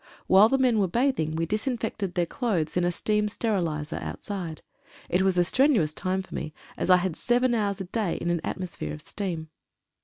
[0.25, 4.63] While the men were bathing we disinfected their clothes in a steam sterilizer outside.
[5.09, 8.15] It was a strenu ous time for me, as I had seven hours a day
[8.17, 9.49] in an atmosphere of steam.